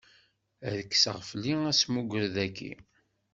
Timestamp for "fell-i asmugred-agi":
1.29-2.73